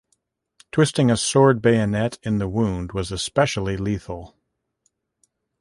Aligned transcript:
Twisting 0.71 1.11
a 1.11 1.15
sword 1.15 1.61
bayonet 1.61 2.17
in 2.23 2.39
the 2.39 2.49
wound 2.49 2.91
was 2.93 3.11
especially 3.11 3.77
lethal. 3.77 4.35